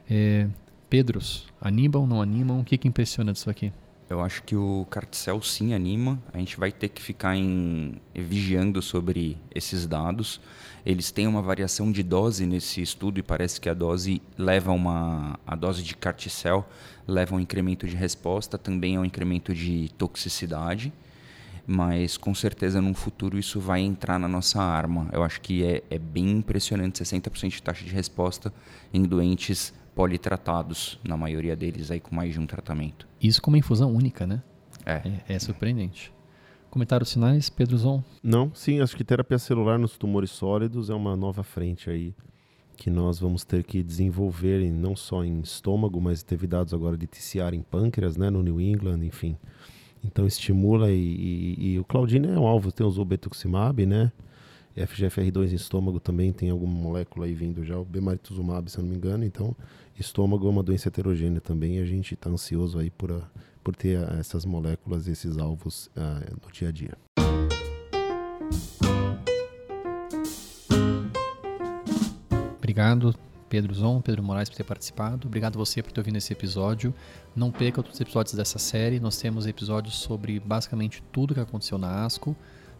É, 0.09 0.47
Pedros, 0.89 1.47
animam, 1.59 2.05
não 2.05 2.21
animam? 2.21 2.59
O 2.59 2.63
que, 2.63 2.77
que 2.77 2.87
impressiona 2.87 3.33
disso 3.33 3.49
aqui? 3.49 3.73
Eu 4.07 4.21
acho 4.21 4.43
que 4.43 4.55
o 4.55 4.85
Carticel 4.87 5.41
sim 5.41 5.73
anima. 5.73 6.21
A 6.31 6.37
gente 6.37 6.57
vai 6.57 6.71
ter 6.71 6.89
que 6.89 7.01
ficar 7.01 7.35
em, 7.35 7.99
vigiando 8.13 8.79
sobre 8.83 9.35
esses 9.53 9.87
dados. 9.87 10.39
Eles 10.85 11.09
têm 11.09 11.25
uma 11.25 11.41
variação 11.41 11.91
de 11.91 12.03
dose 12.03 12.45
nesse 12.45 12.83
estudo 12.83 13.19
e 13.19 13.23
parece 13.23 13.59
que 13.59 13.67
a 13.67 13.73
dose 13.73 14.21
leva 14.37 14.71
uma 14.71 15.39
a 15.45 15.55
dose 15.55 15.81
de 15.81 15.95
Carticel 15.95 16.67
leva 17.07 17.35
um 17.35 17.39
incremento 17.39 17.87
de 17.87 17.95
resposta, 17.95 18.57
também 18.57 18.95
é 18.95 18.99
um 18.99 19.05
incremento 19.05 19.53
de 19.53 19.89
toxicidade. 19.97 20.93
Mas 21.67 22.17
com 22.17 22.33
certeza 22.35 22.79
no 22.79 22.93
futuro 22.93 23.39
isso 23.39 23.59
vai 23.59 23.81
entrar 23.81 24.19
na 24.19 24.27
nossa 24.27 24.61
arma. 24.61 25.09
Eu 25.11 25.23
acho 25.23 25.41
que 25.41 25.63
é, 25.63 25.83
é 25.89 25.97
bem 25.97 26.31
impressionante 26.31 27.03
60% 27.03 27.49
de 27.49 27.63
taxa 27.63 27.83
de 27.83 27.91
resposta 27.91 28.53
em 28.93 29.03
doentes 29.03 29.73
politratados, 29.95 30.99
na 31.03 31.15
maioria 31.15 31.55
deles 31.55 31.89
aí 31.89 31.99
com 31.99 32.13
mais 32.13 32.33
de 32.33 32.39
um 32.39 32.45
tratamento. 32.45 33.07
Isso 33.19 33.41
com 33.41 33.49
uma 33.49 33.57
infusão 33.57 33.93
única, 33.93 34.27
né? 34.27 34.43
É. 34.85 35.01
É, 35.27 35.35
é 35.35 35.39
surpreendente. 35.39 36.13
Comentários 36.69 37.13
finais, 37.13 37.49
Pedro 37.49 37.77
Zon? 37.77 38.03
Não, 38.21 38.53
sim, 38.53 38.81
acho 38.81 38.97
que 38.97 39.03
terapia 39.03 39.39
celular 39.39 39.79
nos 39.79 39.97
tumores 39.97 40.31
sólidos 40.31 40.89
é 40.89 40.93
uma 40.93 41.15
nova 41.15 41.41
frente 41.41 41.89
aí 41.89 42.13
que 42.75 42.89
nós 42.89 43.19
vamos 43.19 43.45
ter 43.45 43.63
que 43.63 43.81
desenvolver 43.81 44.61
em, 44.61 44.71
não 44.71 44.95
só 44.95 45.23
em 45.23 45.39
estômago, 45.39 45.99
mas 46.01 46.21
teve 46.21 46.45
dados 46.45 46.73
agora 46.73 46.97
de 46.97 47.07
TCR 47.07 47.53
em 47.53 47.61
pâncreas, 47.61 48.17
né, 48.17 48.29
no 48.29 48.43
New 48.43 48.59
England, 48.59 49.05
enfim. 49.05 49.37
Então 50.05 50.27
estimula 50.27 50.91
e, 50.91 50.95
e, 50.95 51.73
e 51.73 51.79
o 51.79 51.83
Claudine 51.83 52.27
é 52.27 52.39
um 52.39 52.45
alvo, 52.45 52.71
tem 52.71 52.85
o 52.85 53.05
Betuximab, 53.05 53.85
né? 53.85 54.11
FGFR2 54.77 55.51
em 55.51 55.55
estômago 55.55 55.99
também 56.01 56.33
tem 56.33 56.49
alguma 56.49 56.73
molécula 56.73 57.25
aí 57.25 57.33
vindo 57.33 57.63
já, 57.63 57.77
o 57.77 57.85
bemarituzumab, 57.85 58.69
se 58.69 58.77
eu 58.77 58.83
não 58.83 58.89
me 58.89 58.97
engano. 58.97 59.23
Então, 59.23 59.55
estômago 59.97 60.45
é 60.47 60.49
uma 60.49 60.61
doença 60.61 60.89
heterogênea 60.89 61.39
também 61.39 61.77
e 61.77 61.81
a 61.81 61.85
gente 61.85 62.13
está 62.13 62.29
ansioso 62.29 62.77
aí 62.77 62.89
por, 62.89 63.11
a, 63.11 63.21
por 63.63 63.73
ter 63.73 63.97
a, 63.97 64.17
essas 64.19 64.43
moléculas, 64.43 65.07
esses 65.07 65.37
alvos 65.37 65.87
uh, 65.95 66.35
no 66.45 66.51
dia 66.51 66.67
a 66.67 66.71
dia. 66.71 66.97
Obrigado, 72.57 73.15
Pedro 73.49 73.73
Zon, 73.73 74.01
Pedro 74.01 74.23
Moraes, 74.23 74.49
por 74.49 74.55
ter 74.55 74.63
participado. 74.63 75.27
Obrigado 75.27 75.57
você 75.57 75.81
por 75.83 75.91
ter 75.91 76.01
ouvido 76.01 76.17
esse 76.17 76.33
episódio. 76.33 76.93
Não 77.35 77.51
perca 77.51 77.79
outros 77.79 77.99
episódios 77.99 78.33
dessa 78.35 78.59
série. 78.59 78.99
Nós 78.99 79.17
temos 79.17 79.45
episódios 79.45 79.95
sobre 79.95 80.39
basicamente 80.39 81.03
tudo 81.11 81.33
que 81.33 81.39
aconteceu 81.39 81.77
na 81.77 82.05
ASCO 82.05 82.35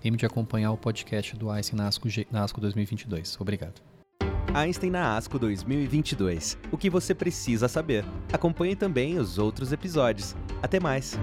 lembre 0.06 0.20
de 0.20 0.26
acompanhar 0.26 0.72
o 0.72 0.78
podcast 0.78 1.36
do 1.36 1.50
Einstein 1.50 1.78
na 1.78 1.88
ASCO, 1.88 2.08
na 2.32 2.44
ASCO 2.44 2.62
2022. 2.62 3.38
Obrigado. 3.40 3.82
Einstein 4.54 4.92
na 4.92 5.18
ASCO 5.18 5.40
2022. 5.40 6.58
O 6.72 6.78
que 6.78 6.90
você 6.90 7.14
precisa 7.14 7.68
saber. 7.68 8.06
Acompanhe 8.32 8.76
também 8.76 9.18
os 9.18 9.38
outros 9.38 9.72
episódios. 9.72 10.36
Até 10.62 10.80
mais! 10.80 11.18